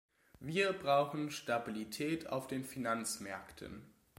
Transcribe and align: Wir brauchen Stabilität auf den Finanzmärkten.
Wir 0.39 0.73
brauchen 0.73 1.29
Stabilität 1.29 2.25
auf 2.27 2.47
den 2.47 2.63
Finanzmärkten. 2.63 3.83